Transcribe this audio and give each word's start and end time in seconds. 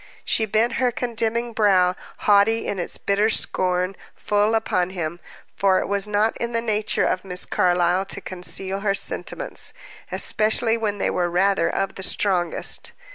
She 0.25 0.47
bent 0.47 0.77
her 0.81 0.91
condemning 0.91 1.53
brow, 1.53 1.95
haughty 2.21 2.65
in 2.65 2.79
its 2.79 2.97
bitter 2.97 3.29
scorn, 3.29 3.95
full 4.15 4.55
upon 4.55 4.89
him, 4.89 5.19
for 5.55 5.77
it 5.79 5.87
was 5.87 6.07
not 6.07 6.35
in 6.37 6.53
the 6.53 6.59
nature 6.59 7.05
of 7.05 7.23
Miss 7.23 7.45
Carlyle 7.45 8.05
to 8.05 8.19
conceal 8.19 8.79
her 8.79 8.95
sentiments, 8.95 9.75
especially 10.11 10.75
when 10.75 10.97
they 10.97 11.11
were 11.11 11.29
rather 11.29 11.69
of 11.69 11.93
the 11.93 12.01
strongest. 12.01 12.93